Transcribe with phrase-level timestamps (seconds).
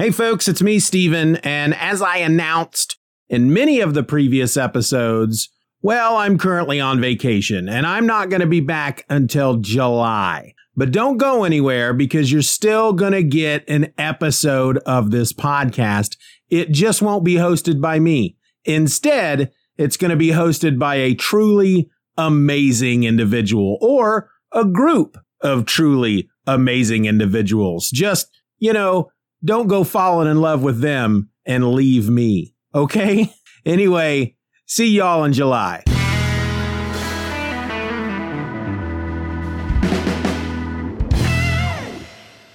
[0.00, 1.36] Hey, folks, it's me, Steven.
[1.36, 2.96] And as I announced
[3.28, 5.50] in many of the previous episodes,
[5.82, 10.54] well, I'm currently on vacation and I'm not going to be back until July.
[10.74, 16.16] But don't go anywhere because you're still going to get an episode of this podcast.
[16.48, 18.38] It just won't be hosted by me.
[18.64, 25.66] Instead, it's going to be hosted by a truly amazing individual or a group of
[25.66, 27.90] truly amazing individuals.
[27.90, 29.10] Just, you know,
[29.44, 32.54] don't go falling in love with them and leave me.
[32.74, 33.32] Okay?
[33.66, 35.84] Anyway, see y'all in July.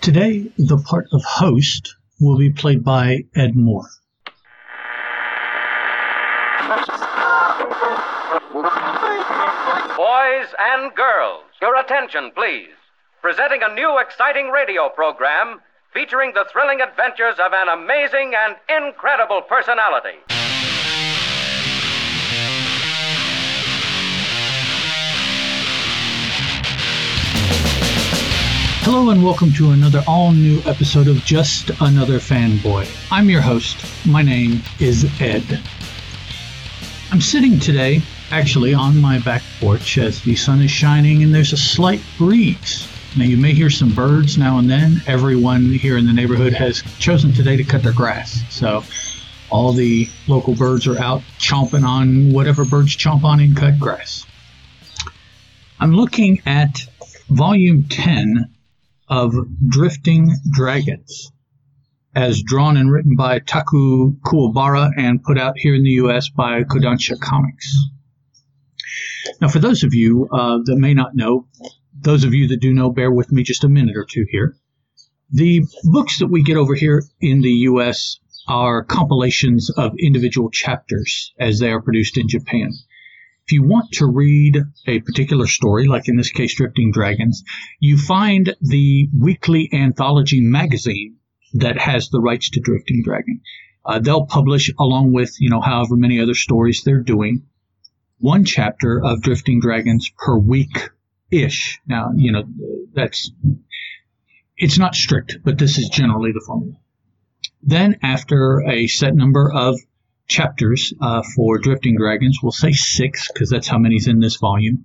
[0.02, 3.88] Today, the part of host will be played by Ed Moore.
[9.96, 12.74] Boys and girls, your attention, please.
[13.22, 15.60] Presenting a new exciting radio program
[15.96, 20.18] featuring the thrilling adventures of an amazing and incredible personality.
[28.84, 32.86] Hello and welcome to another all new episode of Just Another Fanboy.
[33.10, 33.78] I'm your host.
[34.06, 35.62] My name is Ed.
[37.14, 41.54] I'm sitting today, actually, on my back porch as the sun is shining and there's
[41.54, 42.86] a slight breeze.
[43.18, 45.02] Now, you may hear some birds now and then.
[45.08, 48.42] Everyone here in the neighborhood has chosen today to cut their grass.
[48.50, 48.84] So,
[49.50, 54.26] all the local birds are out chomping on whatever birds chomp on in cut grass.
[55.80, 56.82] I'm looking at
[57.30, 58.54] volume 10
[59.08, 59.34] of
[59.66, 61.32] Drifting Dragons,
[62.14, 66.64] as drawn and written by Taku Kuwabara and put out here in the US by
[66.64, 67.78] Kodansha Comics.
[69.40, 71.48] Now, for those of you uh, that may not know,
[72.06, 74.56] those of you that do know, bear with me just a minute or two here.
[75.32, 78.20] The books that we get over here in the U.S.
[78.48, 82.70] are compilations of individual chapters as they are produced in Japan.
[83.48, 87.44] If you want to read a particular story, like in this case, Drifting Dragons,
[87.80, 91.18] you find the weekly anthology magazine
[91.56, 93.42] that has the rights to Drifting Dragon.
[93.84, 97.44] Uh, they'll publish along with, you know, however many other stories they're doing,
[98.20, 100.90] one chapter of Drifting Dragons per week
[101.32, 101.80] ish.
[101.88, 102.44] Now, you know,
[102.94, 103.32] that's,
[104.58, 106.78] it's not strict, but this is generally the formula.
[107.62, 109.80] Then, after a set number of
[110.28, 114.84] chapters uh, for Drifting Dragons, we'll say six, because that's how many's in this volume,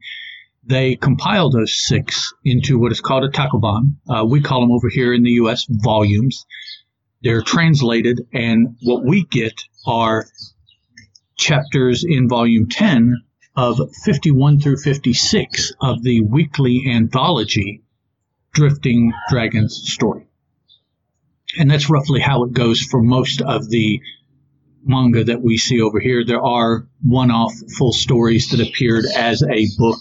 [0.65, 3.97] they compile those six into what is called a tankobon.
[4.09, 5.67] Uh, we call them over here in the U.S.
[5.69, 6.47] volumes.
[7.23, 9.55] They're translated, and what we get
[9.87, 10.27] are
[11.37, 13.15] chapters in volume 10
[13.57, 17.83] of 51 through 56 of the weekly anthology
[18.53, 20.27] Drifting Dragons story.
[21.59, 24.01] And that's roughly how it goes for most of the
[24.85, 26.25] manga that we see over here.
[26.25, 30.01] There are one off full stories that appeared as a book,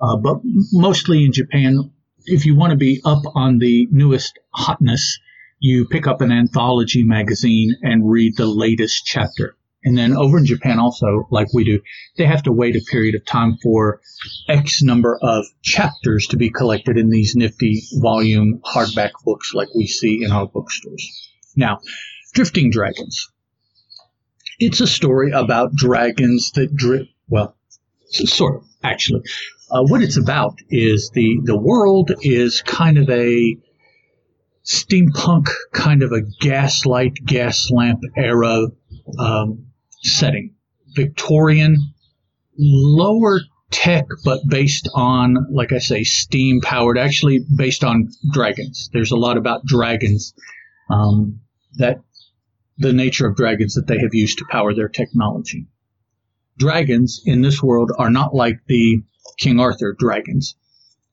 [0.00, 0.40] uh, but
[0.72, 1.90] mostly in Japan.
[2.24, 5.18] If you want to be up on the newest hotness,
[5.58, 9.56] you pick up an anthology magazine and read the latest chapter.
[9.86, 11.80] And then over in Japan, also, like we do,
[12.18, 14.00] they have to wait a period of time for
[14.48, 19.86] X number of chapters to be collected in these nifty volume hardback books like we
[19.86, 21.30] see in our bookstores.
[21.54, 21.78] Now,
[22.34, 23.30] Drifting Dragons.
[24.58, 27.56] It's a story about dragons that drift, well,
[28.08, 29.22] sort of, actually.
[29.70, 33.56] Uh, what it's about is the, the world is kind of a
[34.64, 38.66] steampunk, kind of a gaslight, gas lamp era
[39.16, 39.65] um,
[40.06, 40.54] setting.
[40.94, 41.76] Victorian,
[42.58, 43.40] lower
[43.70, 48.88] tech, but based on, like I say, steam powered, actually based on dragons.
[48.92, 50.34] There's a lot about dragons,
[50.90, 51.40] um,
[51.74, 52.00] that
[52.78, 55.66] the nature of dragons that they have used to power their technology.
[56.58, 59.02] Dragons in this world are not like the
[59.38, 60.54] King Arthur dragons.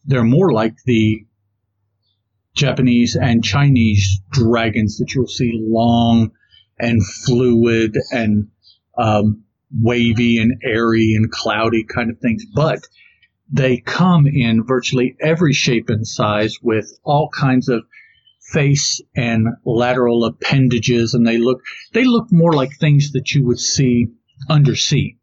[0.05, 1.25] They're more like the
[2.55, 6.31] Japanese and Chinese dragons that you'll see long
[6.79, 8.47] and fluid and
[8.97, 9.43] um,
[9.81, 12.79] wavy and airy and cloudy kind of things, but
[13.51, 17.83] they come in virtually every shape and size with all kinds of
[18.51, 21.61] face and lateral appendages and they look
[21.93, 24.07] they look more like things that you would see
[24.49, 25.17] undersea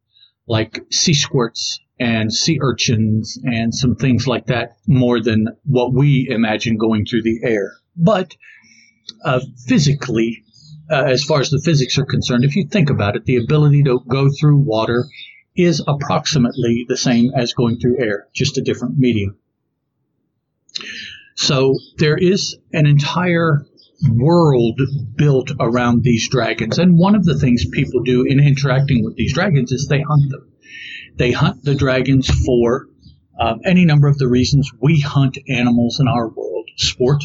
[0.51, 6.27] like sea squirts and sea urchins and some things like that more than what we
[6.29, 7.75] imagine going through the air.
[7.95, 8.35] But
[9.25, 10.43] uh, physically
[10.91, 13.83] uh, as far as the physics are concerned, if you think about it, the ability
[13.85, 15.07] to go through water
[15.57, 19.37] is approximately the same as going through air, just a different medium.
[21.37, 23.67] So there is an entire
[24.09, 24.81] world
[25.17, 26.79] built around these dragons.
[26.79, 30.31] And one of the things people do in interacting with these dragons is they hunt
[30.31, 30.53] them.
[31.17, 32.87] They hunt the dragons for
[33.39, 37.23] um, any number of the reasons we hunt animals in our world sport,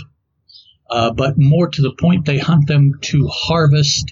[0.89, 4.11] uh, but more to the point, they hunt them to harvest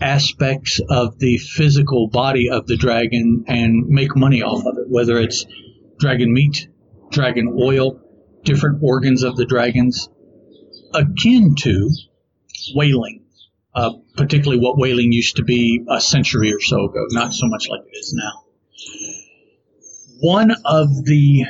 [0.00, 5.18] aspects of the physical body of the dragon and make money off of it, whether
[5.18, 5.44] it's
[5.98, 6.68] dragon meat,
[7.10, 8.00] dragon oil,
[8.44, 10.08] different organs of the dragons,
[10.94, 11.90] akin to
[12.74, 13.24] whaling,
[13.74, 17.68] uh, particularly what whaling used to be a century or so ago, not so much
[17.68, 18.44] like it is now.
[20.20, 21.44] One of the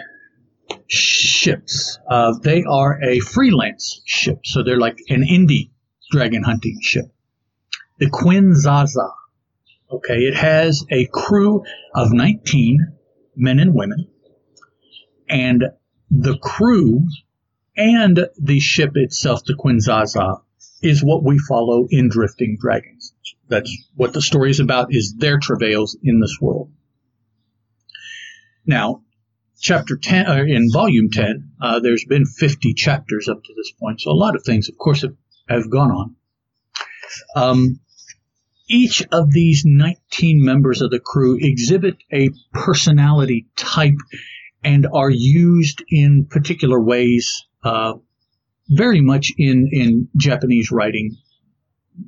[1.48, 5.70] ships, uh, they are a freelance ship, so they're like an indie
[6.10, 7.06] dragon hunting ship.
[7.98, 9.12] The Quinzaza.
[9.90, 11.64] Okay, it has a crew
[11.94, 12.98] of 19
[13.36, 14.08] men and women,
[15.28, 15.64] and
[16.10, 17.06] the crew
[17.76, 20.42] and the ship itself, the Quinzaza,
[20.82, 23.14] is what we follow in Drifting Dragons.
[23.48, 26.70] That's what the story is about, is their travails in this world.
[28.66, 29.02] Now,
[29.60, 34.00] chapter 10, uh, in volume 10, uh, there's been 50 chapters up to this point,
[34.00, 35.16] so a lot of things, of course, have,
[35.48, 36.16] have gone on.
[37.34, 37.80] Um,
[38.68, 43.96] each of these 19 members of the crew exhibit a personality type
[44.62, 47.94] and are used in particular ways uh,
[48.68, 51.16] very much in, in Japanese writing,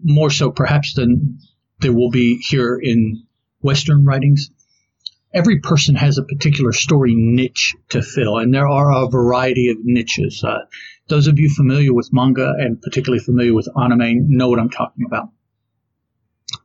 [0.05, 1.39] more so perhaps than
[1.79, 3.25] there will be here in
[3.61, 4.51] Western writings.
[5.33, 9.79] Every person has a particular story niche to fill, and there are a variety of
[9.85, 10.43] niches.
[10.43, 10.59] Uh,
[11.09, 15.05] those of you familiar with manga and particularly familiar with anime know what I'm talking
[15.07, 15.31] about.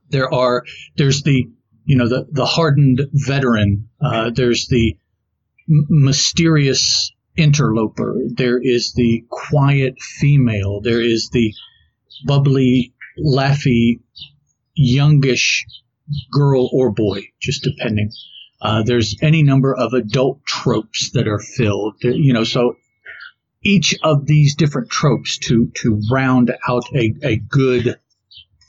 [0.09, 0.63] There are
[0.97, 1.49] there's the
[1.85, 3.89] you know the the hardened veteran.
[4.01, 4.97] Uh, there's the
[5.69, 8.15] m- mysterious interloper.
[8.35, 10.81] There is the quiet female.
[10.81, 11.53] There is the
[12.25, 13.99] bubbly, laughy,
[14.73, 15.65] youngish
[16.31, 18.11] girl or boy, just depending.
[18.61, 21.95] Uh, there's any number of adult tropes that are filled.
[22.01, 22.77] You know, so
[23.61, 27.99] each of these different tropes to to round out a, a good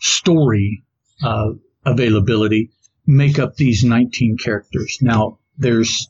[0.01, 0.83] story
[1.23, 1.51] uh,
[1.85, 2.71] availability
[3.07, 4.99] make up these 19 characters.
[5.01, 6.09] Now, there's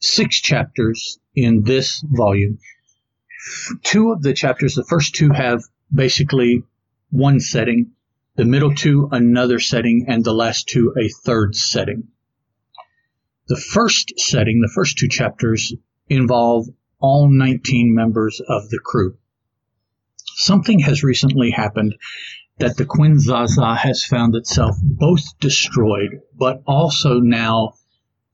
[0.00, 2.58] six chapters in this volume.
[3.82, 5.62] Two of the chapters, the first two have
[5.92, 6.62] basically
[7.10, 7.92] one setting,
[8.36, 12.08] the middle two another setting, and the last two a third setting.
[13.48, 15.72] The first setting, the first two chapters,
[16.08, 16.66] involve
[16.98, 19.18] all 19 members of the crew.
[20.34, 21.94] Something has recently happened
[22.58, 27.74] that the Quinzaza has found itself both destroyed, but also now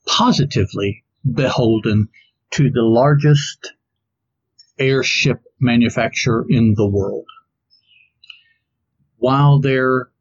[0.07, 2.09] positively beholden
[2.53, 3.73] to the largest
[4.79, 7.27] airship manufacturer in the world.
[9.17, 10.12] While their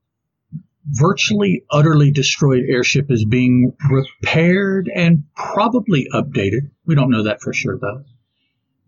[0.92, 7.54] virtually utterly destroyed airship is being repaired and probably updated, we don't know that for
[7.54, 8.04] sure though,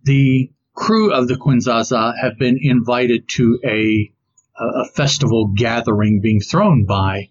[0.04, 4.12] the crew of the Quinzaza have been invited to a,
[4.58, 7.30] a festival gathering being thrown by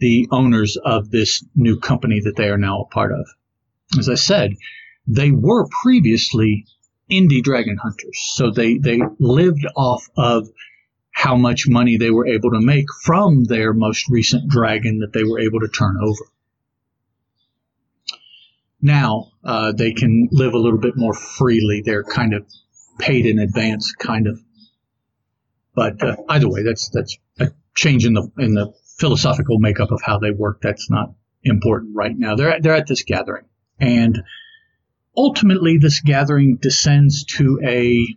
[0.00, 3.26] the owners of this new company that they are now a part of.
[3.98, 4.54] As I said,
[5.06, 6.66] they were previously
[7.10, 8.18] indie dragon hunters.
[8.34, 10.48] So they, they lived off of
[11.20, 15.22] how much money they were able to make from their most recent dragon that they
[15.22, 16.24] were able to turn over.
[18.80, 21.82] Now uh, they can live a little bit more freely.
[21.84, 22.46] They're kind of
[22.98, 24.40] paid in advance, kind of.
[25.74, 30.00] But uh, either way, that's that's a change in the in the philosophical makeup of
[30.02, 30.62] how they work.
[30.62, 31.12] That's not
[31.44, 32.34] important right now.
[32.34, 33.44] They're they're at this gathering,
[33.78, 34.22] and
[35.14, 38.16] ultimately, this gathering descends to a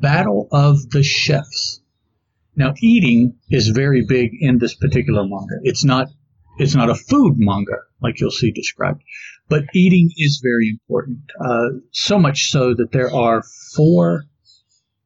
[0.00, 1.80] battle of the chefs.
[2.56, 5.60] Now, eating is very big in this particular manga.
[5.62, 6.08] It's not
[6.58, 9.02] it's not a food manga like you'll see described,
[9.48, 11.30] but eating is very important.
[11.40, 13.42] Uh, so much so that there are
[13.76, 14.24] four,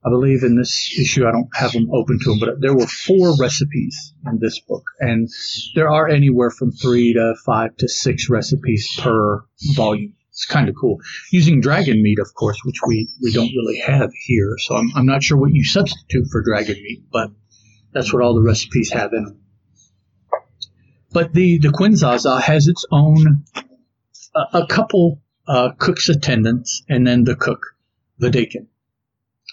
[0.04, 2.86] I believe in this issue, I don't have them open to them, but there were
[2.86, 5.28] four recipes in this book, and
[5.74, 9.44] there are anywhere from three to five to six recipes per
[9.74, 10.98] volume it's kind of cool.
[11.30, 14.56] Using dragon meat, of course, which we, we don't really have here.
[14.58, 17.30] So I'm, I'm not sure what you substitute for dragon meat, but
[17.92, 19.40] that's what all the recipes have in them.
[21.12, 23.44] But the, the Quinzaza has its own,
[24.34, 27.60] uh, a couple uh, cook's attendants, and then the cook,
[28.18, 28.68] the deacon.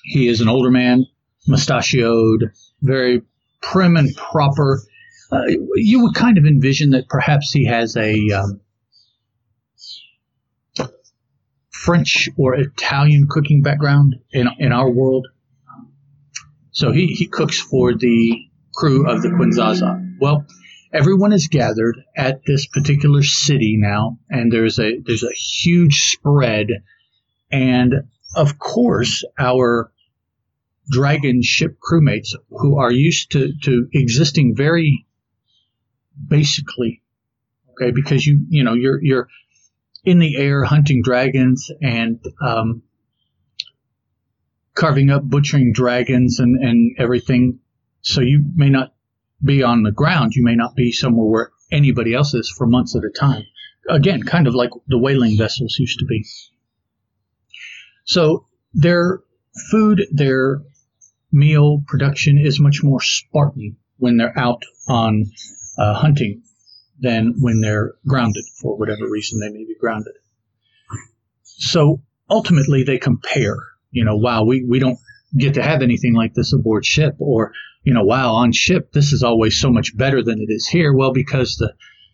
[0.03, 1.05] He is an older man,
[1.45, 3.23] mustachioed, very
[3.61, 4.81] prim and proper.
[5.29, 5.41] Uh,
[5.75, 8.61] you would kind of envision that perhaps he has a um,
[11.79, 15.27] French or Italian cooking background in, in our world.
[16.71, 20.17] So he, he cooks for the crew of the Quinzaza.
[20.19, 20.45] Well,
[20.91, 26.67] everyone is gathered at this particular city now, and there's a there's a huge spread,
[27.49, 27.93] and
[28.35, 29.91] of course our
[30.89, 35.05] dragon ship crewmates who are used to, to existing very
[36.27, 37.01] basically
[37.71, 39.27] okay because you you know you're you're
[40.03, 42.83] in the air hunting dragons and um,
[44.73, 47.59] carving up butchering dragons and and everything.
[48.01, 48.93] So you may not
[49.43, 50.33] be on the ground.
[50.35, 53.43] You may not be somewhere where anybody else is for months at a time.
[53.89, 56.25] Again kind of like the whaling vessels used to be.
[58.05, 59.19] So their
[59.69, 60.61] food their
[61.31, 65.25] meal production is much more Spartan when they're out on
[65.77, 66.41] uh, hunting
[66.99, 70.13] than when they're grounded for whatever reason they may be grounded.
[71.43, 73.57] So ultimately, they compare.
[73.91, 74.99] You know, wow, we, we don't
[75.37, 77.53] get to have anything like this aboard ship, or
[77.83, 80.93] you know, wow, on ship this is always so much better than it is here.
[80.93, 81.73] Well, because the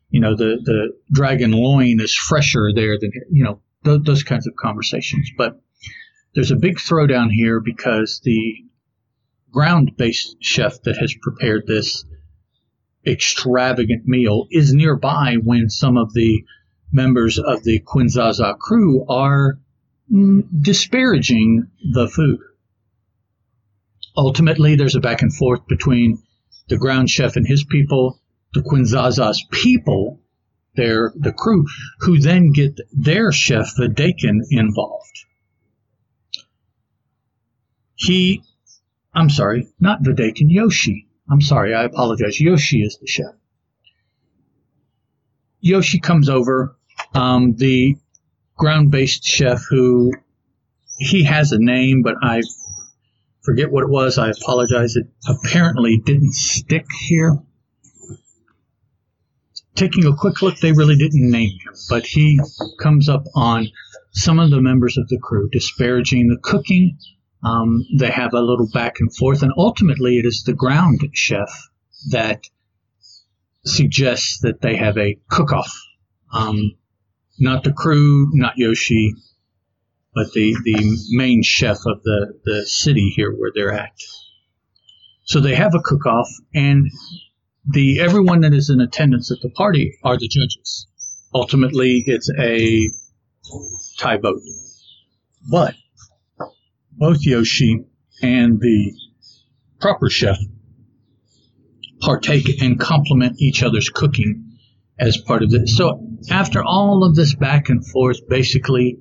[0.10, 3.12] you know the the dragon loin is fresher there than.
[3.32, 5.32] You know, th- those kinds of conversations.
[5.38, 5.60] But
[6.34, 8.65] there's a big throwdown here because the
[9.51, 12.04] ground based chef that has prepared this
[13.05, 16.43] extravagant meal is nearby when some of the
[16.91, 19.59] members of the Quinzaza crew are
[20.12, 22.39] mm, disparaging the food.
[24.17, 26.24] Ultimately, there's a back and forth between
[26.69, 28.19] the ground chef and his people,
[28.53, 30.21] the Quinzaza's people,
[30.75, 31.65] their the crew,
[32.00, 35.25] who then get their chef, the Dakin, involved.
[37.95, 38.41] He
[39.15, 41.07] I'm sorry, not Videken, Yoshi.
[41.29, 42.39] I'm sorry, I apologize.
[42.39, 43.34] Yoshi is the chef.
[45.60, 46.75] Yoshi comes over,
[47.13, 47.96] um, the
[48.55, 50.13] ground based chef who
[50.98, 52.41] he has a name, but I
[53.44, 54.17] forget what it was.
[54.17, 54.96] I apologize.
[54.96, 57.39] It apparently didn't stick here.
[59.75, 62.39] Taking a quick look, they really didn't name him, but he
[62.79, 63.67] comes up on
[64.13, 66.98] some of the members of the crew disparaging the cooking
[67.45, 71.69] um, they have a little back and forth, and ultimately, it is the ground chef
[72.09, 72.41] that
[73.63, 75.71] suggests that they have a cook-off.
[76.33, 76.75] Um,
[77.39, 79.13] not the crew, not Yoshi,
[80.13, 83.93] but the, the main chef of the, the city here where they're at.
[85.25, 86.89] So they have a cook-off, and
[87.67, 90.87] the everyone that is in attendance at the party are the judges.
[91.33, 92.89] Ultimately, it's a
[93.97, 94.41] tie vote.
[95.49, 95.75] But
[96.97, 97.85] both Yoshi
[98.21, 98.93] and the
[99.79, 100.37] proper chef
[102.01, 104.57] partake and complement each other's cooking
[104.99, 105.75] as part of this.
[105.75, 108.97] So after all of this back and forth, basically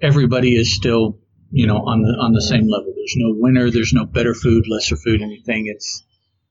[0.00, 1.18] everybody is still,
[1.50, 2.92] you know, on the on the same level.
[2.94, 3.70] There's no winner.
[3.70, 5.66] There's no better food, lesser food, anything.
[5.66, 6.04] It's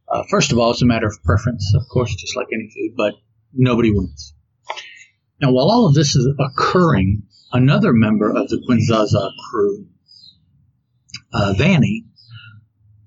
[0.07, 2.93] uh, first of all, it's a matter of preference, of course, just like any food,
[2.95, 3.15] but
[3.53, 4.33] nobody wins.
[5.41, 9.87] Now, while all of this is occurring, another member of the Quinzaza crew
[11.36, 12.06] uh, Vannie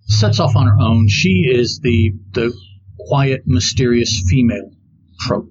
[0.03, 1.09] sets off on her own.
[1.09, 2.53] She is the the
[2.99, 4.71] quiet, mysterious female
[5.21, 5.49] trope,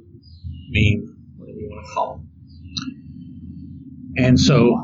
[0.69, 4.23] meme, whatever you want to call it.
[4.23, 4.75] And so,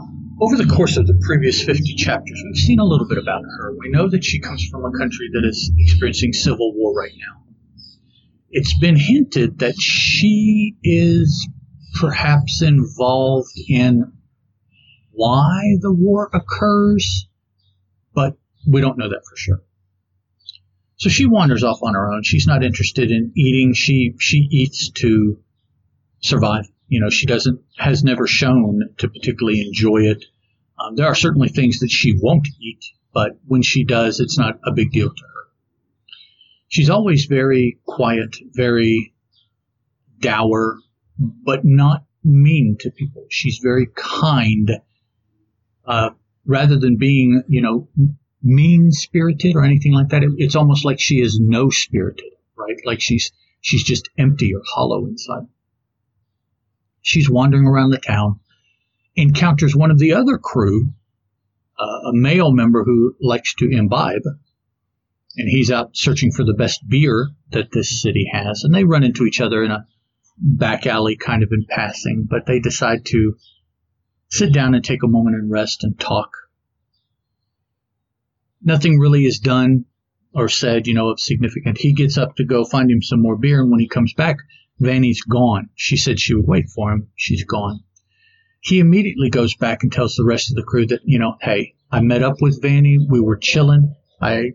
[0.42, 3.74] over the course of the previous 50 chapters, we've seen a little bit about her.
[3.78, 7.44] We know that she comes from a country that is experiencing civil war right now.
[8.50, 11.48] It's been hinted that she is
[12.00, 14.14] perhaps involved in
[15.12, 17.28] why the war occurs
[18.14, 19.62] but we don't know that for sure.
[20.98, 22.24] So she wanders off on her own.
[22.24, 23.74] She's not interested in eating.
[23.74, 25.40] She she eats to
[26.22, 26.66] survive.
[26.88, 30.24] You know, she doesn't has never shown to particularly enjoy it.
[30.80, 34.60] Um, there are certainly things that she won't eat, but when she does, it's not
[34.66, 35.44] a big deal to her.
[36.68, 39.14] She's always very quiet, very
[40.20, 40.80] dour,
[41.20, 43.26] but not mean to people.
[43.30, 44.72] She's very kind.
[45.86, 46.12] Uh,
[46.46, 47.88] rather than being, you know,
[48.42, 50.24] mean spirited or anything like that.
[50.24, 52.76] It, it's almost like she is no spirited, right?
[52.86, 53.32] Like she's
[53.62, 55.48] she's just empty or hollow inside.
[57.02, 58.40] She's wandering around the town,
[59.16, 60.94] encounters one of the other crew,
[61.78, 64.24] uh, a male member who likes to imbibe,
[65.36, 69.04] and he's out searching for the best beer that this city has, and they run
[69.04, 69.86] into each other in a
[70.38, 73.36] back alley kind of in passing, but they decide to
[74.34, 76.32] sit down and take a moment and rest and talk.
[78.64, 79.86] Nothing really is done
[80.34, 81.78] or said, you know, of significant.
[81.78, 84.38] He gets up to go find him some more beer, and when he comes back,
[84.80, 85.70] Vannie's gone.
[85.76, 87.10] She said she would wait for him.
[87.16, 87.82] She's gone.
[88.60, 91.76] He immediately goes back and tells the rest of the crew that, you know, hey,
[91.92, 92.98] I met up with Vannie.
[93.08, 93.94] We were chilling.
[94.20, 94.54] I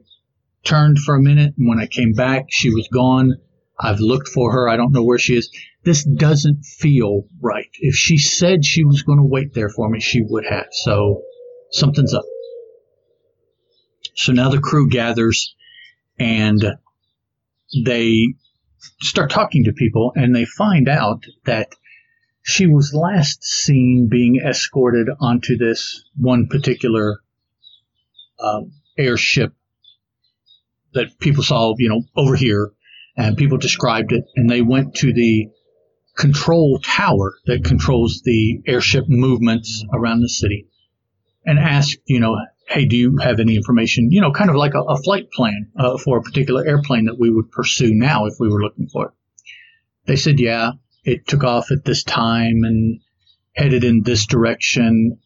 [0.65, 3.35] turned for a minute, and when I came back, she was gone.
[3.81, 4.69] I've looked for her.
[4.69, 5.51] I don't know where she is.
[5.85, 7.71] This doesn't feel right.
[7.79, 10.67] If she said she was going to wait there for me, she would have.
[10.73, 11.23] So
[11.71, 12.25] something's up.
[14.15, 15.55] So now the crew gathers
[16.19, 16.61] and
[17.85, 18.35] they
[19.01, 21.69] start talking to people and they find out that
[22.43, 27.21] she was last seen being escorted onto this one particular
[28.41, 29.53] um, airship
[30.95, 32.73] that people saw, you know, over here,
[33.19, 35.49] and people described it, and they went to the
[36.17, 40.69] control tower that controls the airship movements around the city
[41.45, 42.37] and asked, you know,
[42.69, 45.71] hey, do you have any information, you know, kind of like a, a flight plan
[45.79, 49.07] uh, for a particular airplane that we would pursue now if we were looking for
[49.07, 49.13] it?
[50.07, 50.73] They said, yeah,
[51.05, 53.01] it took off at this time and
[53.55, 55.19] headed in this direction.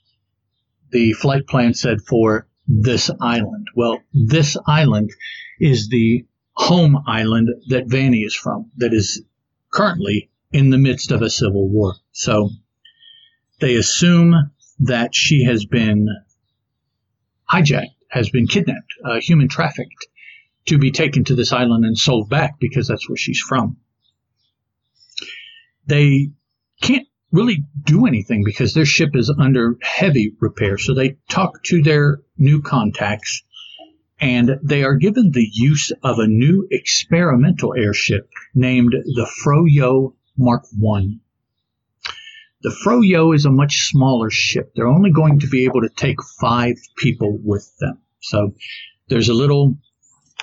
[0.91, 3.67] The flight plan said for this island.
[3.75, 5.11] Well, this island
[5.61, 9.23] is the home island that Vannie is from, that is
[9.71, 11.95] currently in the midst of a civil war.
[12.13, 12.51] So
[13.61, 16.09] they assume that she has been
[17.51, 20.07] hijacked, has been kidnapped, uh, human trafficked,
[20.67, 23.77] to be taken to this island and sold back because that's where she's from.
[25.87, 26.31] They
[26.81, 30.79] can't really do anything because their ship is under heavy repair.
[30.79, 33.43] So they talk to their new contacts
[34.23, 40.65] and they are given the use of a new experimental airship named the Froyo Mark
[40.73, 41.19] I.
[42.63, 44.73] The Froyo is a much smaller ship.
[44.77, 47.99] They're only going to be able to take five people with them.
[48.21, 48.55] So
[49.09, 49.77] there's a little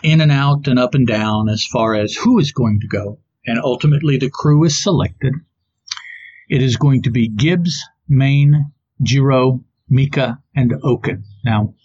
[0.03, 3.19] in and out and up and down as far as who is going to go.
[3.45, 5.33] And ultimately, the crew is selected.
[6.50, 11.24] It is going to be Gibbs, Maine, Jiro, Mika, and Oken.
[11.45, 11.75] Now,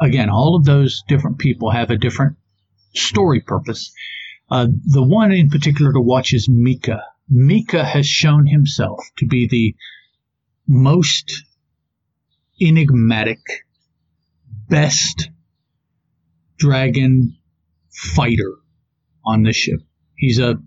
[0.00, 2.36] again, all of those different people have a different
[2.94, 3.92] story purpose.
[4.50, 7.02] Uh, the one in particular to watch is Mika.
[7.28, 9.74] Mika has shown himself to be the
[10.66, 11.44] most
[12.60, 13.40] enigmatic,
[14.68, 15.30] best
[16.58, 17.36] dragon
[17.90, 18.56] fighter
[19.24, 19.80] on the ship.
[20.16, 20.58] He's a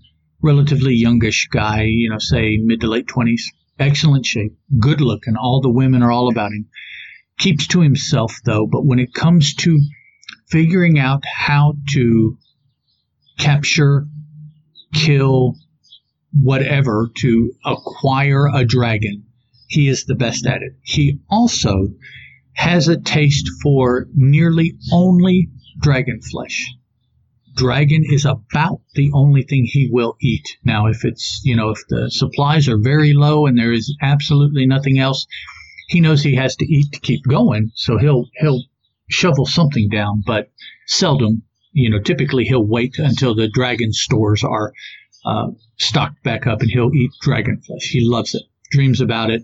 [0.42, 3.42] relatively youngish guy, you know, say mid to late 20s,
[3.80, 5.36] excellent shape, good looking.
[5.36, 6.68] All the women are all about him.
[7.42, 9.82] Keeps to himself, though, but when it comes to
[10.52, 12.38] figuring out how to
[13.40, 14.06] capture,
[14.94, 15.56] kill,
[16.32, 19.24] whatever to acquire a dragon,
[19.68, 20.74] he is the best at it.
[20.84, 21.88] He also
[22.54, 25.50] has a taste for nearly only
[25.80, 26.72] dragon flesh.
[27.56, 30.58] Dragon is about the only thing he will eat.
[30.64, 34.68] Now, if it's, you know, if the supplies are very low and there is absolutely
[34.68, 35.26] nothing else,
[35.92, 37.72] he knows he has to eat to keep going.
[37.76, 38.64] So he'll, he'll
[39.10, 40.50] shovel something down, but
[40.88, 44.72] seldom, you know, typically he'll wait until the dragon stores are
[45.26, 47.90] uh, stocked back up and he'll eat dragon flesh.
[47.90, 49.44] He loves it, dreams about it,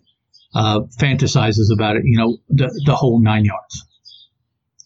[0.56, 3.84] uh, fantasizes about it, you know, the, the whole nine yards.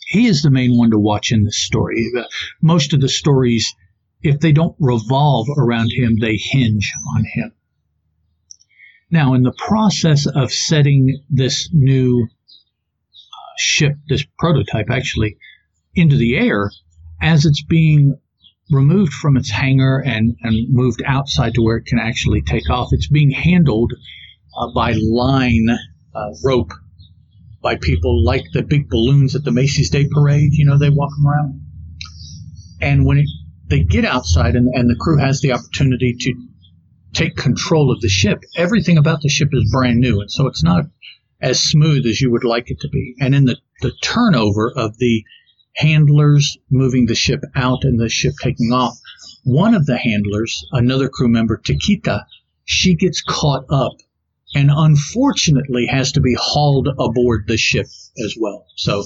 [0.08, 2.12] He is the main one to watch in this story.
[2.60, 3.72] Most of the stories,
[4.24, 7.54] if they don't revolve around him, they hinge on him.
[9.12, 15.38] Now, in the process of setting this new uh, ship, this prototype actually,
[15.94, 16.72] into the air,
[17.22, 18.18] as it's being
[18.72, 22.88] removed from its hangar and, and moved outside to where it can actually take off.
[22.92, 23.92] It's being handled
[24.58, 25.68] uh, by line
[26.16, 26.72] uh, rope
[27.62, 30.54] by people like the big balloons at the Macy's Day Parade.
[30.54, 31.62] You know, they walk them around.
[32.80, 33.28] And when it,
[33.68, 36.34] they get outside and, and the crew has the opportunity to
[37.14, 40.22] take control of the ship, everything about the ship is brand new.
[40.22, 40.86] And so it's not
[41.42, 43.16] as smooth as you would like it to be.
[43.20, 45.24] And in the, the turnover of the
[45.76, 48.98] handlers moving the ship out and the ship taking off.
[49.44, 52.26] One of the handlers, another crew member, Takita,
[52.66, 53.94] she gets caught up
[54.54, 57.88] and unfortunately has to be hauled aboard the ship
[58.24, 58.66] as well.
[58.76, 59.06] So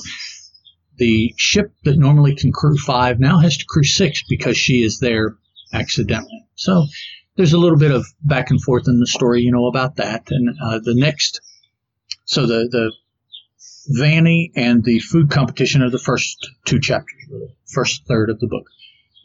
[0.98, 5.00] the ship that normally can crew five now has to crew six because she is
[5.00, 5.36] there
[5.74, 6.46] accidentally.
[6.56, 6.86] So
[7.36, 10.28] there's a little bit of back and forth in the story, you know, about that.
[10.30, 11.42] And uh, the next,
[12.26, 12.92] so the the
[13.88, 17.22] Vannie and the food competition are the first two chapters,
[17.72, 18.66] first third of the book.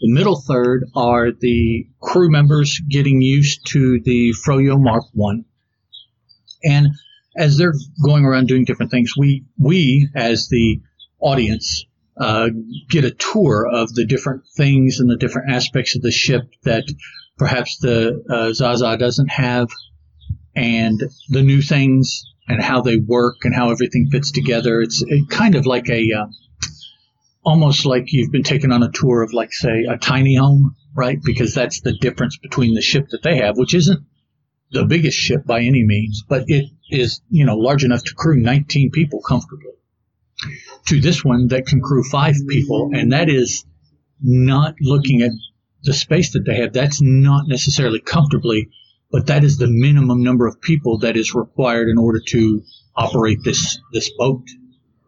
[0.01, 5.44] The middle third are the crew members getting used to the Froyo Mark One,
[6.64, 6.88] and
[7.37, 10.81] as they're going around doing different things, we we as the
[11.20, 11.85] audience
[12.16, 12.49] uh,
[12.88, 16.85] get a tour of the different things and the different aspects of the ship that
[17.40, 19.70] perhaps the uh, Zaza doesn't have,
[20.55, 24.83] and the new things and how they work and how everything fits together.
[24.83, 26.26] It's kind of like a uh,
[27.42, 31.18] almost like you've been taken on a tour of, like, say, a tiny home, right?
[31.24, 34.05] Because that's the difference between the ship that they have, which isn't
[34.72, 38.37] the biggest ship by any means, but it is, you know, large enough to crew
[38.37, 39.72] 19 people comfortably.
[40.88, 43.64] To this one that can crew five people, and that is
[44.22, 45.31] not looking at
[45.83, 46.73] the space that they have.
[46.73, 48.71] That's not necessarily comfortably,
[49.11, 52.62] but that is the minimum number of people that is required in order to
[52.97, 54.45] operate this this boat.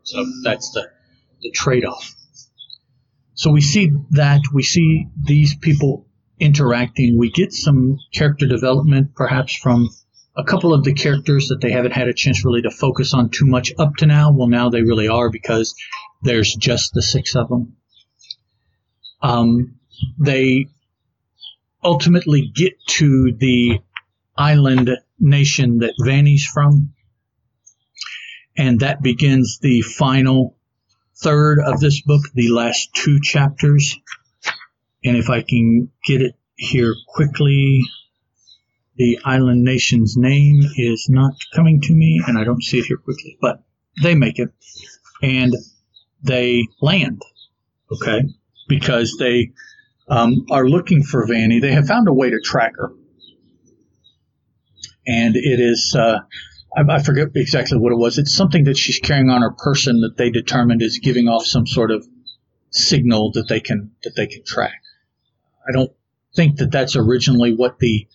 [0.05, 0.89] So that's the
[1.43, 2.15] the trade off.
[3.35, 6.07] So we see that we see these people
[6.39, 7.19] interacting.
[7.19, 9.89] We get some character development, perhaps from
[10.37, 13.31] a couple of the characters that they haven't had a chance really to focus on
[13.31, 14.33] too much up to now.
[14.33, 15.75] Well, now they really are because
[16.23, 17.77] there's just the six of them.
[19.21, 19.75] Um,
[20.19, 20.69] they
[21.83, 23.81] ultimately get to the
[24.37, 26.95] island nation that Vannie's from,
[28.57, 30.57] and that begins the final
[31.23, 33.97] third of this book, the last two chapters.
[35.05, 37.83] And if I can get it here quickly,
[38.97, 42.99] the island nation's name is not coming to me, and I don't see it here
[42.99, 43.63] quickly, but
[44.03, 44.51] they make it
[45.23, 45.55] and
[46.23, 47.23] they land.
[47.91, 48.23] Okay.
[48.69, 49.53] Because they
[50.09, 51.61] um, are looking for Vannie.
[51.61, 52.93] They have found a way to track her.
[55.07, 56.21] And it is, uh,
[56.77, 58.19] I, I forget exactly what it was.
[58.19, 61.67] It's something that she's carrying on her person that they determined is giving off some
[61.67, 62.07] sort of
[62.71, 64.83] signal that they can that they can track.
[65.69, 65.93] I don't
[66.35, 68.07] think that that's originally what the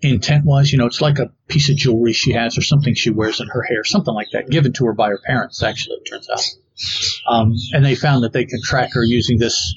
[0.00, 0.72] intent was.
[0.72, 3.48] You know, it's like a piece of jewelry she has or something she wears in
[3.48, 6.40] her hair, something like that, given to her by her parents, actually, it turns out.
[7.28, 9.74] Um, and they found that they can track her using this,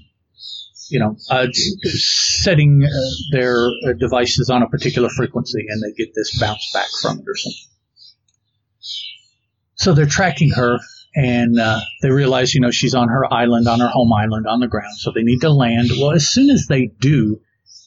[0.93, 2.89] you know, uh, setting uh,
[3.31, 7.25] their uh, devices on a particular frequency and they get this bounce back from it
[7.27, 7.59] or something.
[9.73, 10.77] So they're tracking her
[11.15, 14.59] and uh, they realize, you know, she's on her island, on her home island, on
[14.59, 15.89] the ground, so they need to land.
[15.99, 17.41] Well, as soon as they do,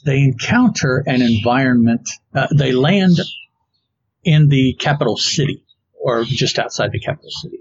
[0.04, 2.08] they encounter an environment.
[2.34, 3.18] Uh, they land
[4.24, 5.64] in the capital city,
[5.94, 7.60] or just outside the capital city.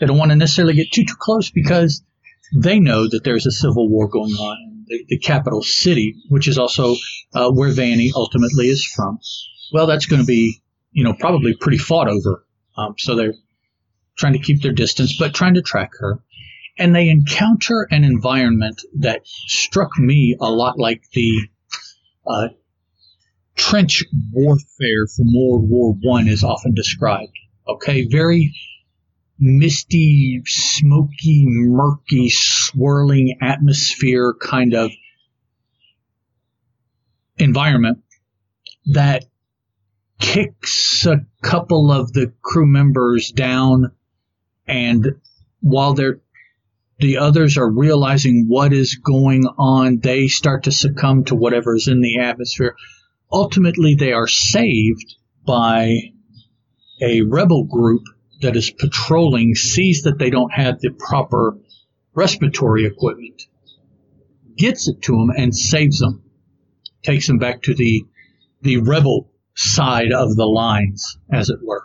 [0.00, 2.02] They don't want to necessarily get too too close because
[2.54, 6.48] they know that there's a civil war going on in the, the capital city, which
[6.48, 6.96] is also
[7.34, 9.18] uh, where Vannie ultimately is from.
[9.72, 12.44] Well, that's going to be, you know, probably pretty fought over.
[12.76, 13.34] Um, so they're
[14.16, 16.20] trying to keep their distance, but trying to track her.
[16.78, 21.48] And they encounter an environment that struck me a lot like the
[22.26, 22.48] uh,
[23.56, 27.32] trench warfare from World War One is often described.
[27.66, 28.54] Okay, very
[29.38, 34.90] misty, smoky, murky, swirling atmosphere kind of
[37.36, 37.98] environment
[38.86, 39.24] that
[40.18, 43.92] kicks a couple of the crew members down
[44.66, 45.06] and
[45.60, 46.20] while they're
[46.98, 51.86] the others are realizing what is going on, they start to succumb to whatever is
[51.86, 52.74] in the atmosphere.
[53.30, 55.14] Ultimately, they are saved
[55.46, 56.12] by
[57.00, 58.02] a rebel group
[58.40, 61.58] that is patrolling, sees that they don't have the proper
[62.14, 63.42] respiratory equipment,
[64.56, 66.22] gets it to them, and saves them,
[67.02, 68.04] takes them back to the
[68.60, 71.84] the rebel side of the lines, as it were.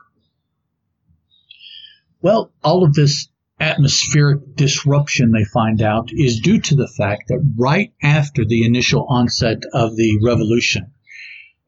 [2.22, 3.28] Well, all of this
[3.60, 9.06] atmospheric disruption, they find out, is due to the fact that right after the initial
[9.08, 10.92] onset of the revolution,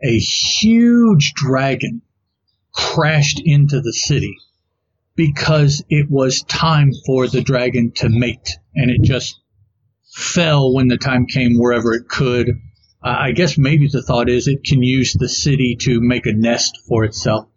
[0.04, 2.02] a huge dragon
[2.72, 4.36] crashed into the city
[5.16, 9.40] because it was time for the dragon to mate, and it just
[10.14, 12.50] fell when the time came wherever it could.
[13.04, 16.34] Uh, I guess maybe the thought is it can use the city to make a
[16.34, 17.48] nest for itself.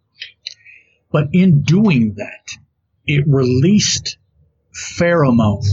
[1.11, 2.57] But in doing that,
[3.05, 4.17] it released
[4.73, 5.65] pheromones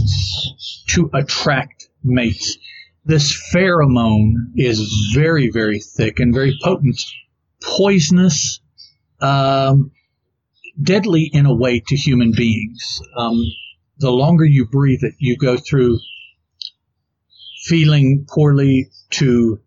[0.88, 2.56] to attract mates.
[3.04, 6.98] This pheromone is very, very thick and very potent,
[7.62, 8.60] poisonous,
[9.20, 9.92] um,
[10.80, 13.00] deadly in a way to human beings.
[13.16, 13.42] Um,
[13.98, 15.98] the longer you breathe it, you go through
[17.64, 19.60] feeling poorly to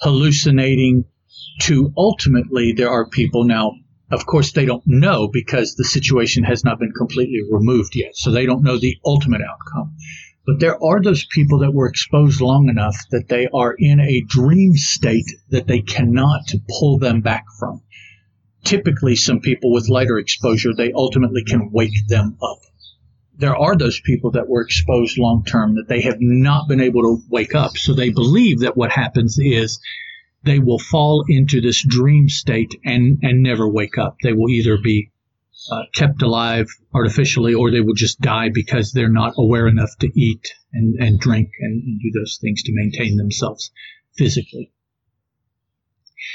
[0.00, 1.04] hallucinating
[1.60, 3.72] to ultimately there are people now
[4.10, 8.14] of course, they don't know because the situation has not been completely removed yet.
[8.14, 9.96] So they don't know the ultimate outcome.
[10.46, 14.20] But there are those people that were exposed long enough that they are in a
[14.20, 17.82] dream state that they cannot pull them back from.
[18.66, 22.62] Typically, some people with lighter exposure, they ultimately can wake them up.
[23.38, 27.02] There are those people that were exposed long term that they have not been able
[27.02, 27.76] to wake up.
[27.76, 29.78] So they believe that what happens is
[30.42, 34.16] they will fall into this dream state and, and never wake up.
[34.22, 35.12] They will either be
[35.70, 40.10] uh, kept alive artificially, or they will just die because they're not aware enough to
[40.20, 43.70] eat and, and drink and, and do those things to maintain themselves
[44.16, 44.72] physically.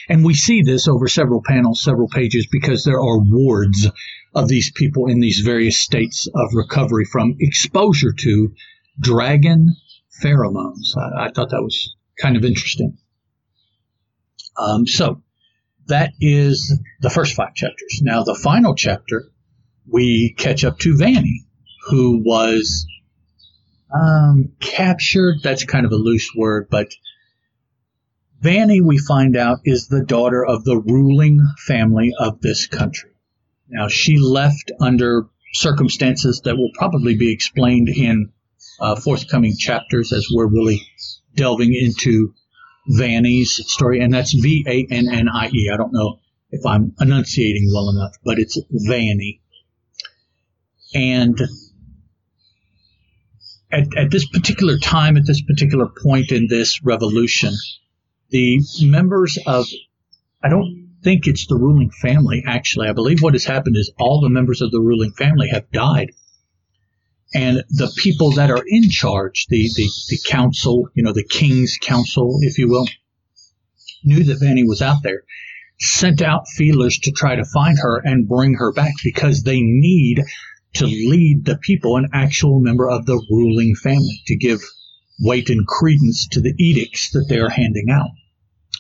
[0.10, 3.88] And we see this over several panels, several pages, because there are wards
[4.34, 8.54] of these people in these various states of recovery from exposure to
[9.00, 9.76] dragon
[10.24, 10.96] pheromones.
[10.98, 12.98] I, I thought that was kind of interesting.
[14.58, 15.24] Um, so
[15.88, 18.00] that is the first five chapters.
[18.02, 19.32] Now, the final chapter,
[19.88, 21.46] we catch up to Vannie,
[21.88, 22.86] who was
[23.94, 25.38] um, captured.
[25.44, 26.94] That's kind of a loose word, but
[28.42, 33.12] Vannie, we find out, is the daughter of the ruling family of this country.
[33.70, 38.32] Now, she left under circumstances that will probably be explained in
[38.80, 40.82] uh, forthcoming chapters as we're really
[41.36, 42.34] delving into
[42.88, 45.70] Vannie's story, and that's V A N N I E.
[45.72, 49.42] I don't know if I'm enunciating well enough, but it's Vannie.
[50.96, 51.40] And
[53.72, 57.54] at, at this particular time, at this particular point in this revolution,
[58.32, 59.68] the members of,
[60.44, 62.88] I don't think it's the ruling family, actually.
[62.88, 66.12] I believe what has happened is all the members of the ruling family have died.
[67.34, 71.78] And the people that are in charge, the, the, the council, you know, the king's
[71.82, 72.88] council, if you will,
[74.04, 75.24] knew that Vannie was out there,
[75.80, 80.22] sent out feelers to try to find her and bring her back because they need
[80.74, 84.62] to lead the people, an actual member of the ruling family, to give
[85.20, 88.10] weight and credence to the edicts that they are handing out.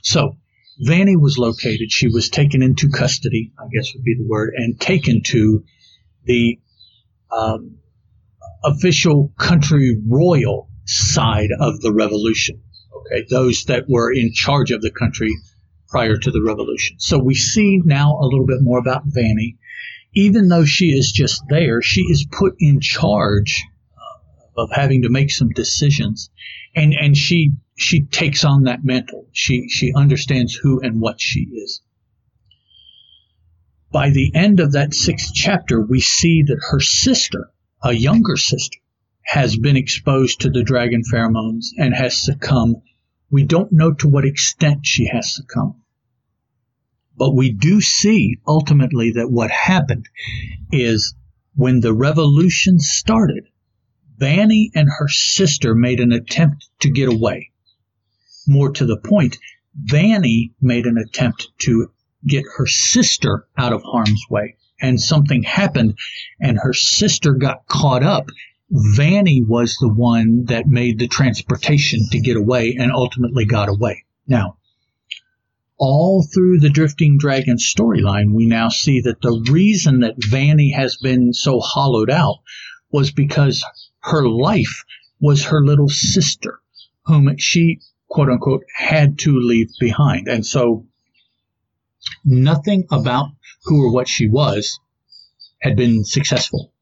[0.01, 0.37] So
[0.79, 1.91] Vannie was located.
[1.91, 5.63] She was taken into custody, I guess would be the word, and taken to
[6.25, 6.59] the
[7.31, 7.77] um,
[8.63, 12.61] official country royal side of the revolution.
[12.93, 15.33] Okay, those that were in charge of the country
[15.87, 16.97] prior to the revolution.
[16.99, 19.57] So we see now a little bit more about Vannie.
[20.13, 23.63] Even though she is just there, she is put in charge
[23.95, 26.29] uh, of having to make some decisions,
[26.75, 29.27] and and she she takes on that mantle.
[29.31, 31.81] She she understands who and what she is.
[33.91, 37.49] By the end of that sixth chapter, we see that her sister,
[37.83, 38.77] a younger sister,
[39.23, 42.83] has been exposed to the dragon pheromones and has succumbed.
[43.31, 45.81] We don't know to what extent she has succumbed.
[47.17, 50.07] But we do see ultimately that what happened
[50.71, 51.15] is
[51.55, 53.47] when the revolution started,
[54.17, 57.50] Vannie and her sister made an attempt to get away
[58.47, 59.37] more to the point,
[59.75, 61.91] Vannie made an attempt to
[62.27, 64.55] get her sister out of harm's way.
[64.81, 65.97] And something happened,
[66.39, 68.29] and her sister got caught up.
[68.71, 74.05] Vannie was the one that made the transportation to get away and ultimately got away.
[74.27, 74.57] Now,
[75.77, 80.95] all through the Drifting Dragon storyline, we now see that the reason that Vannie has
[80.97, 82.37] been so hollowed out
[82.91, 83.63] was because
[83.99, 84.83] her life
[85.19, 86.59] was her little sister,
[87.05, 87.79] whom she
[88.11, 90.27] quote unquote had to leave behind.
[90.27, 90.85] And so
[92.25, 93.29] nothing about
[93.63, 94.79] who or what she was
[95.61, 96.73] had been successful.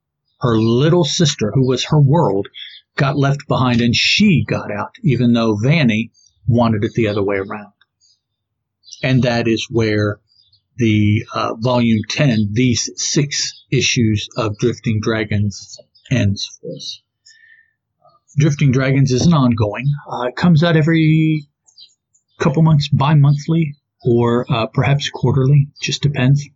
[0.41, 2.47] Her little sister, who was her world,
[2.95, 6.11] got left behind and she got out, even though Vannie
[6.47, 7.73] wanted it the other way around.
[9.03, 10.19] And that is where
[10.77, 15.77] the uh, volume 10, these six issues of Drifting Dragons
[16.09, 17.01] ends for us.
[18.37, 19.91] Drifting Dragons is an ongoing.
[20.07, 21.47] Uh, it comes out every
[22.39, 25.69] couple months, bi-monthly, or uh, perhaps quarterly.
[25.81, 26.47] Just depends.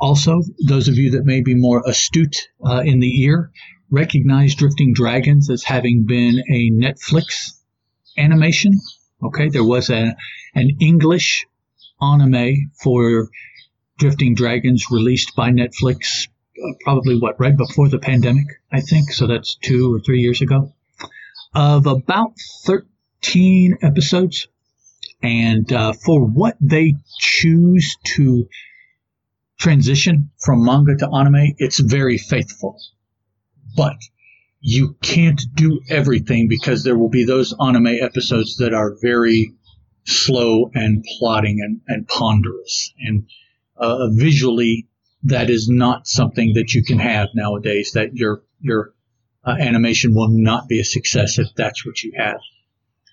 [0.00, 3.52] Also, those of you that may be more astute uh, in the ear
[3.88, 7.52] recognize Drifting Dragons as having been a Netflix
[8.18, 8.74] animation.
[9.22, 10.16] Okay, there was a
[10.54, 11.46] an English
[12.02, 13.28] anime for
[13.98, 19.12] Drifting Dragons released by Netflix, uh, probably what right before the pandemic, I think.
[19.12, 20.72] So that's two or three years ago
[21.54, 22.32] of about
[22.64, 24.48] 13 episodes.
[25.22, 28.48] And uh, for what they choose to
[29.58, 32.80] transition from manga to anime, it's very faithful.
[33.76, 33.96] But
[34.60, 39.54] you can't do everything because there will be those anime episodes that are very
[40.04, 42.92] slow and plotting and, and ponderous.
[42.98, 43.26] And
[43.76, 44.86] uh, visually,
[45.24, 48.94] that is not something that you can have nowadays, that your, your
[49.44, 52.40] uh, animation will not be a success if that's what you have.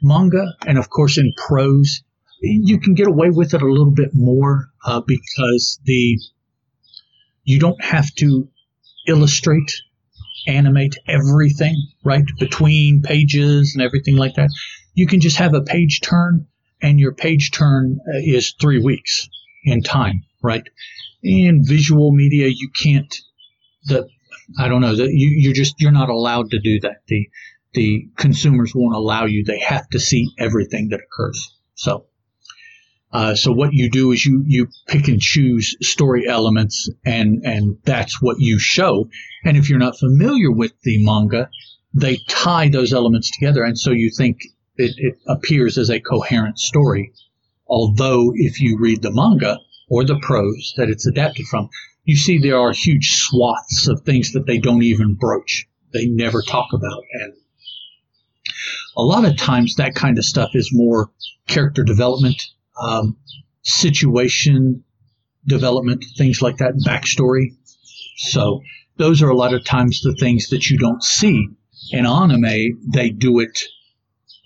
[0.01, 2.03] Manga, and of course in prose,
[2.41, 6.19] you can get away with it a little bit more uh, because the
[7.43, 8.49] you don't have to
[9.07, 9.81] illustrate,
[10.47, 14.49] animate everything right between pages and everything like that.
[14.93, 16.47] You can just have a page turn,
[16.81, 19.29] and your page turn uh, is three weeks
[19.63, 20.23] in time.
[20.41, 20.67] right?
[21.23, 23.13] In visual media, you can't.
[23.85, 24.07] The
[24.57, 27.01] I don't know that you you're just you're not allowed to do that.
[27.07, 27.29] The
[27.73, 29.43] the consumers won't allow you.
[29.43, 31.55] They have to see everything that occurs.
[31.75, 32.05] So.
[33.09, 37.77] Uh, so what you do is you you pick and choose story elements and and
[37.85, 39.09] that's what you show.
[39.45, 41.49] And if you're not familiar with the manga,
[41.93, 44.39] they tie those elements together, and so you think
[44.75, 47.13] it, it appears as a coherent story.
[47.65, 49.57] Although, if you read the manga
[49.87, 51.69] or the prose that it's adapted from,
[52.03, 55.67] you see there are huge swaths of things that they don't even broach.
[55.93, 57.03] They never talk about.
[57.13, 57.33] And
[58.95, 61.11] a lot of times that kind of stuff is more
[61.47, 62.41] character development,
[62.81, 63.17] um,
[63.63, 64.83] situation
[65.45, 67.55] development, things like that, backstory.
[68.17, 68.61] So
[68.97, 71.47] those are a lot of times the things that you don't see.
[71.91, 73.63] In anime, they do it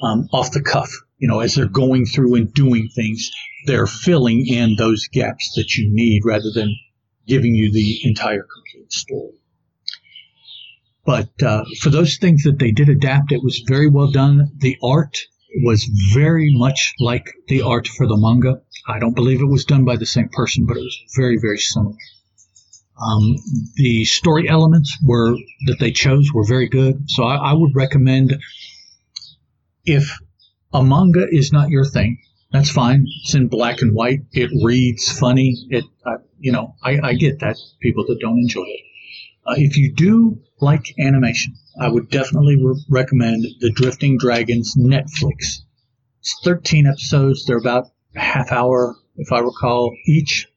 [0.01, 0.89] um, off the cuff.
[1.21, 3.29] You know, as they're going through and doing things,
[3.67, 6.75] they're filling in those gaps that you need rather than
[7.27, 9.35] giving you the entire complete story.
[11.05, 14.49] But uh, for those things that they did adapt, it was very well done.
[14.57, 15.17] The art
[15.63, 18.61] was very much like the art for the manga.
[18.87, 21.59] I don't believe it was done by the same person, but it was very, very
[21.59, 21.95] similar.
[22.99, 23.35] Um,
[23.75, 25.35] the story elements were
[25.67, 28.35] that they chose were very good, so I, I would recommend
[29.85, 30.17] if
[30.73, 32.19] a manga is not your thing,
[32.51, 33.07] that's fine.
[33.23, 34.21] It's in black and white.
[34.33, 35.55] It reads funny.
[35.69, 38.81] It, uh, you know, I, I, get that people that don't enjoy it.
[39.45, 45.61] Uh, if you do like animation, I would definitely re- recommend the Drifting Dragons Netflix.
[46.19, 47.45] It's 13 episodes.
[47.45, 50.47] They're about a half hour, if I recall, each.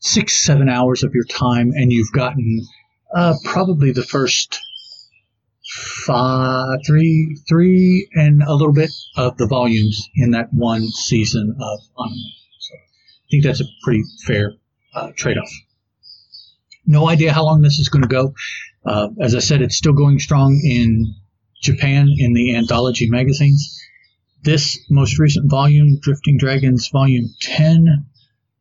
[0.00, 2.66] Six, seven hours of your time, and you've gotten
[3.14, 4.58] uh, probably the first
[6.06, 11.80] five, three, three, and a little bit of the volumes in that one season of
[11.98, 12.16] anime.
[12.60, 14.54] So I think that's a pretty fair
[14.94, 15.50] uh, trade-off.
[16.86, 18.34] No idea how long this is going to go.
[18.84, 21.14] Uh, as I said, it's still going strong in
[21.62, 23.80] Japan in the anthology magazines.
[24.42, 28.04] This most recent volume, Drifting Dragons Volume 10,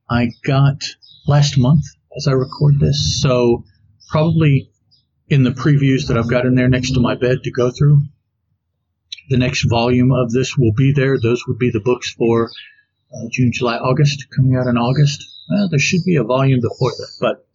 [0.10, 0.82] I got
[1.28, 1.84] last month
[2.16, 3.22] as I record this.
[3.22, 3.66] So
[4.10, 4.72] probably
[5.34, 8.04] in the previews that I've got in there next to my bed to go through.
[9.30, 11.20] The next volume of this will be there.
[11.20, 12.52] Those would be the books for
[13.14, 15.26] uh, June, July, August, coming out in August.
[15.50, 17.48] Well, there should be a volume before that, but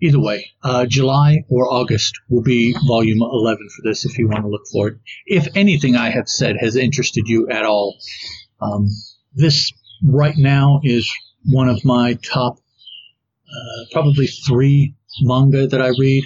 [0.00, 4.42] either way, uh, July or August will be volume 11 for this if you want
[4.42, 4.98] to look for it.
[5.26, 7.98] If anything I have said has interested you at all,
[8.60, 8.86] um,
[9.34, 9.72] this
[10.04, 11.10] right now is
[11.44, 12.58] one of my top,
[13.48, 16.24] uh, probably three manga that I read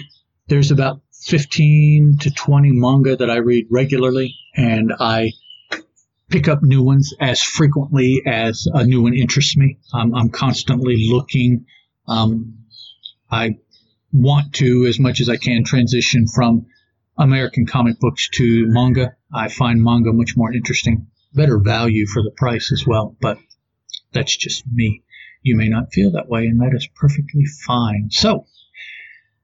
[0.53, 5.31] there's about 15 to 20 manga that I read regularly, and I
[6.29, 9.79] pick up new ones as frequently as a new one interests me.
[9.91, 11.65] Um, I'm constantly looking.
[12.07, 12.59] Um,
[13.31, 13.57] I
[14.11, 16.67] want to, as much as I can, transition from
[17.17, 19.15] American comic books to manga.
[19.33, 23.39] I find manga much more interesting, better value for the price as well, but
[24.11, 25.01] that's just me.
[25.41, 28.09] You may not feel that way, and that is perfectly fine.
[28.11, 28.45] So,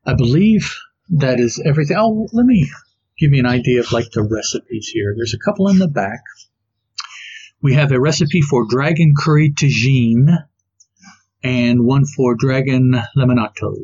[0.06, 0.72] I believe
[1.10, 1.98] that is everything.
[1.98, 2.70] Oh, let me
[3.18, 5.14] give you an idea of like the recipes here.
[5.16, 6.22] There's a couple in the back.
[7.62, 10.46] We have a recipe for dragon curry tagine
[11.44, 13.76] and one for dragon lemonato.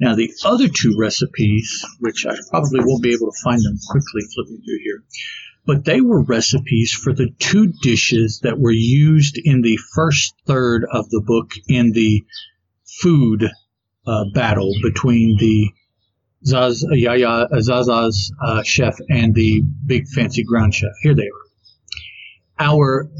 [0.00, 4.22] Now, the other two recipes, which I probably won't be able to find them quickly
[4.32, 5.02] flipping through here,
[5.66, 10.86] but they were recipes for the two dishes that were used in the first third
[10.90, 12.24] of the book in the
[12.84, 13.50] food
[14.06, 15.70] uh, battle between the
[16.46, 20.92] Zaz, uh, Yaya, uh, Zaza's uh, chef and the big fancy ground chef.
[21.02, 21.46] Here they are.
[22.60, 23.10] Our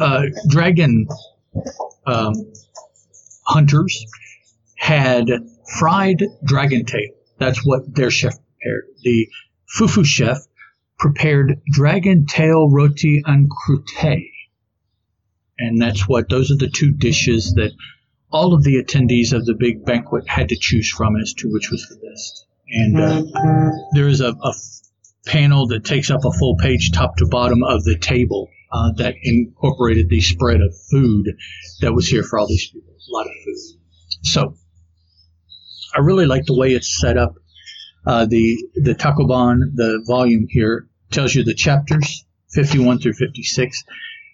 [0.00, 1.06] uh, dragon
[2.04, 2.52] um,
[3.46, 4.04] hunters
[4.76, 5.30] had
[5.78, 7.10] fried dragon tail.
[7.38, 8.86] That's what their chef prepared.
[9.02, 9.28] The
[9.78, 10.38] fufu chef
[10.98, 14.30] prepared dragon tail roti en croûte.
[15.60, 17.72] And that's what, those are the two dishes that
[18.30, 21.70] all of the attendees of the big banquet had to choose from as to which
[21.70, 23.22] was the best and uh,
[23.92, 24.54] there is a, a,
[25.26, 29.14] panel that takes up a full page top to bottom of the table uh, that
[29.22, 31.26] incorporated the spread of food
[31.82, 32.92] that was here for all these people.
[32.92, 33.80] A lot of food.
[34.22, 34.54] So
[35.94, 37.34] I really like the way it's set up.
[38.06, 43.84] Uh, the the tankobon, the volume here tells you the chapters, 51 through 56.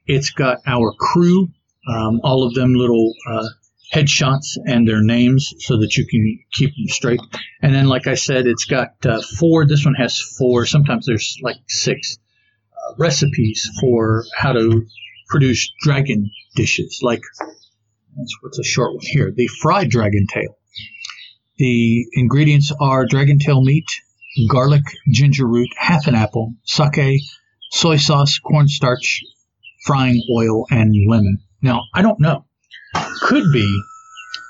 [0.06, 1.48] It's got our crew,
[1.88, 3.48] um, all of them little uh,
[3.94, 7.20] headshots and their names so that you can keep them straight.
[7.62, 9.66] And then, like I said, it's got uh, four.
[9.66, 10.66] This one has four.
[10.66, 12.18] Sometimes there's like six
[12.72, 14.86] uh, recipes for how to
[15.28, 17.00] produce dragon dishes.
[17.02, 17.22] Like
[18.16, 19.30] That's what's a short one here.
[19.30, 20.58] The fried dragon tail.
[21.58, 23.86] The ingredients are dragon tail meat,
[24.48, 27.22] garlic, ginger root, half an apple, sake,
[27.70, 29.22] soy sauce, cornstarch,
[29.84, 31.38] frying oil, and lemon.
[31.62, 32.44] Now, I don't know.
[33.22, 33.82] Could be,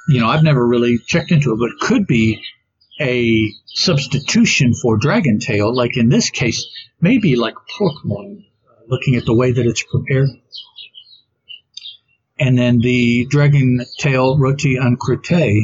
[0.09, 2.43] you know, I've never really checked into it, but could be
[3.01, 6.67] a substitution for dragon tail, like in this case,
[7.01, 8.45] maybe like pork loin,
[8.89, 10.29] looking at the way that it's prepared.
[12.39, 15.63] And then the dragon tail roti en croûte,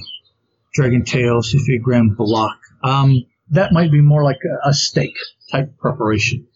[0.72, 2.58] dragon tail Suffigram block.
[2.82, 5.14] Um, that might be more like a steak
[5.50, 6.46] type preparation.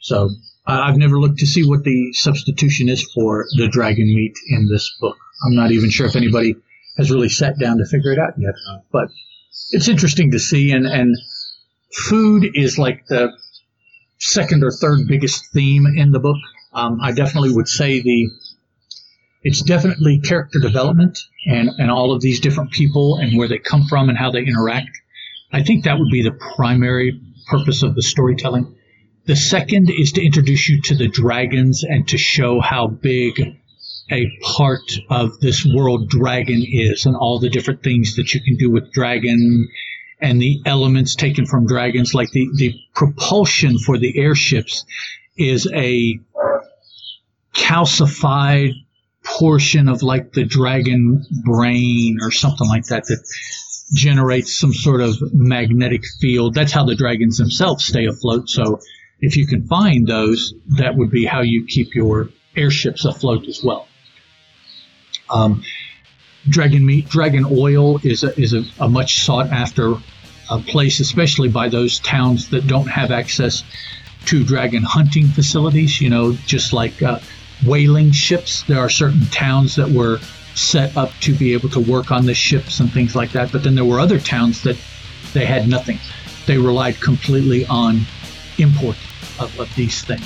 [0.00, 0.30] So
[0.66, 4.96] I've never looked to see what the substitution is for the dragon meat in this
[5.00, 5.16] book.
[5.44, 6.56] I'm not even sure if anybody
[6.96, 8.54] has really sat down to figure it out yet,
[8.90, 9.08] but
[9.72, 10.70] it's interesting to see.
[10.70, 11.16] And, and
[11.92, 13.36] food is like the
[14.18, 16.38] second or third biggest theme in the book.
[16.72, 18.30] Um, I definitely would say the
[19.42, 23.84] it's definitely character development and, and all of these different people and where they come
[23.84, 24.88] from and how they interact.
[25.52, 28.74] I think that would be the primary purpose of the storytelling.
[29.26, 33.56] The second is to introduce you to the dragons and to show how big
[34.10, 38.56] a part of this world dragon is and all the different things that you can
[38.56, 39.68] do with dragon
[40.20, 44.84] and the elements taken from dragons, like the, the propulsion for the airships
[45.36, 46.18] is a
[47.54, 48.72] calcified
[49.24, 53.24] portion of like the dragon brain or something like that that
[53.94, 56.54] generates some sort of magnetic field.
[56.54, 58.48] That's how the dragons themselves stay afloat.
[58.48, 58.80] So
[59.24, 63.64] if you can find those, that would be how you keep your airships afloat as
[63.64, 63.88] well.
[65.30, 65.62] Um,
[66.48, 69.94] dragon meat, dragon oil is a, is a, a much sought after
[70.50, 73.64] uh, place, especially by those towns that don't have access
[74.26, 76.00] to dragon hunting facilities.
[76.00, 77.18] You know, just like uh,
[77.66, 80.18] whaling ships, there are certain towns that were
[80.54, 83.50] set up to be able to work on the ships and things like that.
[83.50, 84.76] But then there were other towns that
[85.32, 85.98] they had nothing.
[86.46, 88.02] They relied completely on
[88.58, 88.96] import
[89.38, 90.24] of, of these things.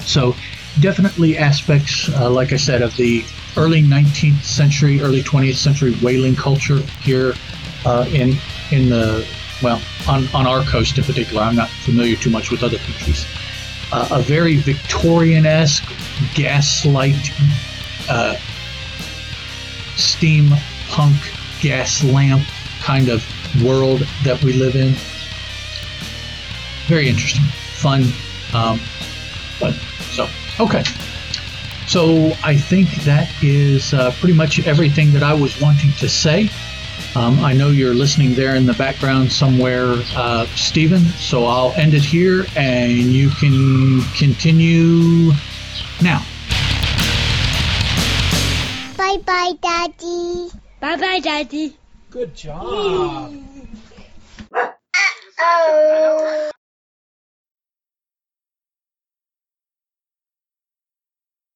[0.00, 0.34] So,
[0.80, 3.24] definitely aspects, uh, like I said, of the
[3.56, 7.34] early 19th century, early 20th century whaling culture here
[7.84, 8.36] uh, in
[8.72, 9.26] in the
[9.62, 11.42] well on, on our coast in particular.
[11.42, 13.26] I'm not familiar too much with other countries.
[13.92, 15.88] Uh, a very Victorian-esque
[16.34, 17.30] gaslight,
[18.08, 18.36] uh,
[19.94, 22.42] steampunk gas lamp
[22.80, 23.24] kind of
[23.62, 24.94] world that we live in.
[26.88, 27.44] Very interesting,
[27.76, 28.04] fun,
[28.54, 28.80] um,
[29.60, 29.74] but
[30.10, 30.28] so
[30.60, 30.82] okay.
[31.86, 36.50] So I think that is uh, pretty much everything that I was wanting to say.
[37.14, 41.04] Um, I know you're listening there in the background somewhere, uh, Stephen.
[41.16, 45.30] So I'll end it here, and you can continue
[46.02, 46.22] now.
[48.98, 50.50] Bye bye, Daddy.
[50.80, 51.76] Bye bye, Daddy.
[52.10, 53.32] Good job.
[55.38, 56.50] Oh.